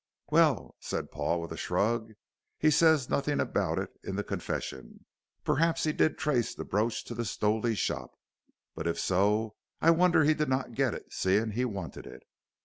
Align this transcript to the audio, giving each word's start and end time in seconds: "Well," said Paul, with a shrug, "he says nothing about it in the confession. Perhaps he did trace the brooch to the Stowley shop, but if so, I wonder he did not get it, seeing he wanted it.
"Well," 0.31 0.73
said 0.79 1.11
Paul, 1.11 1.39
with 1.41 1.51
a 1.51 1.57
shrug, 1.57 2.13
"he 2.57 2.71
says 2.71 3.07
nothing 3.07 3.39
about 3.39 3.77
it 3.77 3.91
in 4.03 4.15
the 4.15 4.23
confession. 4.23 5.05
Perhaps 5.43 5.83
he 5.83 5.93
did 5.93 6.17
trace 6.17 6.55
the 6.55 6.65
brooch 6.65 7.03
to 7.03 7.13
the 7.13 7.23
Stowley 7.23 7.75
shop, 7.75 8.17
but 8.73 8.87
if 8.87 8.99
so, 8.99 9.57
I 9.79 9.91
wonder 9.91 10.23
he 10.23 10.33
did 10.33 10.49
not 10.49 10.73
get 10.73 10.95
it, 10.95 11.13
seeing 11.13 11.51
he 11.51 11.65
wanted 11.65 12.07
it. 12.07 12.23